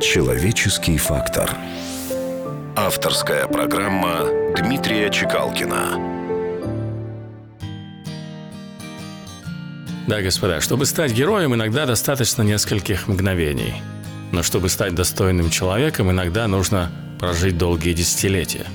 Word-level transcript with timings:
Человеческий 0.00 0.96
фактор. 0.96 1.50
Авторская 2.76 3.48
программа 3.48 4.26
Дмитрия 4.56 5.10
Чекалкина. 5.10 5.98
Да, 10.06 10.20
господа, 10.22 10.60
чтобы 10.60 10.86
стать 10.86 11.10
героем, 11.10 11.56
иногда 11.56 11.84
достаточно 11.84 12.42
нескольких 12.42 13.08
мгновений. 13.08 13.82
Но 14.30 14.44
чтобы 14.44 14.68
стать 14.68 14.94
достойным 14.94 15.50
человеком, 15.50 16.12
иногда 16.12 16.46
нужно 16.46 16.92
прожить 17.18 17.58
долгие 17.58 17.92
десятилетия. 17.92 18.66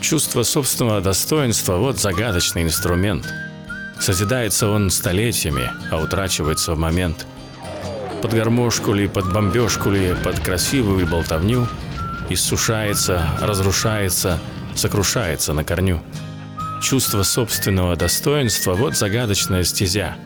Чувство 0.00 0.44
собственного 0.44 1.00
достоинства– 1.00 1.76
вот 1.78 1.98
загадочный 1.98 2.62
инструмент. 2.62 3.26
Созидается 3.98 4.68
он 4.68 4.90
столетиями, 4.90 5.68
а 5.90 5.98
утрачивается 5.98 6.74
в 6.74 6.78
момент. 6.78 7.26
Под 8.22 8.34
гармошку 8.34 8.94
ли, 8.94 9.06
под 9.06 9.32
бомбежку 9.32 9.90
ли, 9.90 10.14
под 10.24 10.40
красивую 10.40 11.06
болтовню 11.06 11.68
иссушается, 12.28 13.24
разрушается, 13.40 14.40
сокрушается 14.74 15.52
на 15.52 15.62
корню. 15.62 16.02
Чувство 16.82 17.22
собственного 17.22 17.94
достоинства– 17.94 18.74
вот 18.74 18.96
загадочная 18.96 19.62
стезя, 19.62 20.16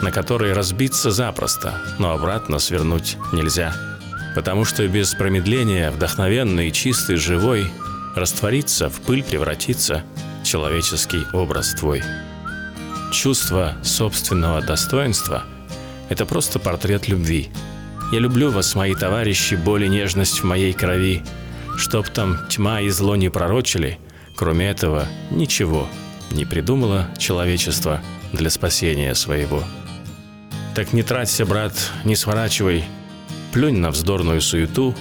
на 0.00 0.10
которой 0.10 0.54
разбиться 0.54 1.10
запросто, 1.10 1.74
но 1.98 2.12
обратно 2.12 2.58
свернуть 2.58 3.18
нельзя. 3.32 3.74
Потому 4.34 4.64
что 4.64 4.88
без 4.88 5.14
промедления 5.14 5.90
вдохновенный, 5.90 6.70
чистый, 6.70 7.16
живой 7.16 7.70
растворится, 8.16 8.88
в 8.88 9.00
пыль 9.02 9.22
превратится 9.22 10.02
человеческий 10.44 11.26
образ 11.32 11.74
твой. 11.74 12.02
Чувство 13.12 13.74
собственного 13.82 14.62
достоинства– 14.62 15.44
это 16.08 16.26
просто 16.26 16.58
портрет 16.58 17.08
любви. 17.08 17.50
Я 18.12 18.18
люблю 18.18 18.50
вас, 18.50 18.74
мои 18.74 18.94
товарищи, 18.94 19.54
боль 19.54 19.84
и 19.84 19.88
нежность 19.88 20.40
в 20.40 20.44
моей 20.44 20.72
крови. 20.72 21.22
Чтоб 21.76 22.08
там 22.08 22.38
тьма 22.48 22.80
и 22.80 22.88
зло 22.88 23.16
не 23.16 23.30
пророчили, 23.30 23.98
кроме 24.36 24.68
этого 24.68 25.06
ничего 25.30 25.88
не 26.30 26.44
придумало 26.44 27.08
человечество 27.18 28.00
для 28.32 28.50
спасения 28.50 29.14
своего. 29.14 29.62
Так 30.74 30.92
не 30.92 31.02
траться, 31.02 31.46
брат, 31.46 31.72
не 32.04 32.16
сворачивай, 32.16 32.84
плюнь 33.52 33.78
на 33.78 33.90
вздорную 33.90 34.40
суету, 34.40 34.94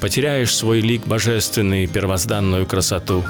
потеряешь 0.00 0.54
свой 0.54 0.80
лик 0.80 1.06
божественный, 1.06 1.86
первозданную 1.86 2.66
красоту. 2.66 3.24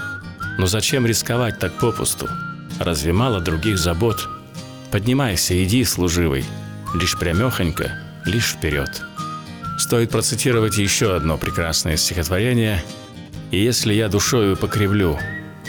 Но 0.59 0.67
зачем 0.67 1.07
рисковать 1.07 1.59
так 1.59 1.73
попусту? 1.79 2.29
Разве 2.81 3.13
мало 3.13 3.41
других 3.41 3.79
забот? 3.79 4.29
Поднимайся, 4.91 5.63
иди, 5.63 5.85
служивый, 5.85 6.45
лишь 6.95 7.19
прямехонько, 7.19 7.99
лишь 8.25 8.53
вперед. 8.53 9.03
Стоит 9.79 10.11
процитировать 10.11 10.79
еще 10.79 11.15
одно 11.15 11.37
прекрасное 11.39 11.97
стихотворение 11.97 12.83
«И 13.51 13.63
если 13.63 13.93
я 13.95 14.09
душою 14.09 14.57
покривлю, 14.57 15.19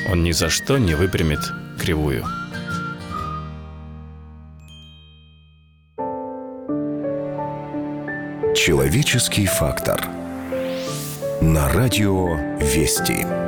он 0.09 0.23
ни 0.23 0.31
за 0.31 0.49
что 0.49 0.77
не 0.77 0.95
выпрямит 0.95 1.39
кривую». 1.79 2.25
Человеческий 8.55 9.45
фактор. 9.45 10.01
На 11.41 11.69
радио 11.69 12.35
«Вести». 12.59 13.47